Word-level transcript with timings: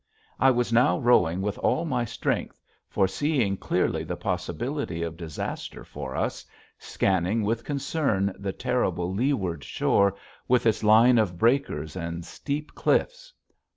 I 0.39 0.49
was 0.49 0.73
now 0.73 0.97
rowing 0.97 1.41
with 1.43 1.59
all 1.59 1.85
my 1.85 2.05
strength, 2.05 2.59
foreseeing 2.89 3.55
clearly 3.57 4.03
the 4.03 4.15
possibility 4.15 5.03
of 5.03 5.15
disaster 5.15 5.83
for 5.85 6.15
us, 6.15 6.43
scanning 6.79 7.43
with 7.43 7.63
concern 7.63 8.33
the 8.39 8.51
terrible 8.51 9.13
leeward 9.13 9.63
shore 9.63 10.15
with 10.47 10.65
its 10.65 10.83
line 10.83 11.19
of 11.19 11.37
breakers 11.37 11.95
and 11.95 12.25
steep 12.25 12.73
cliffs. 12.73 13.31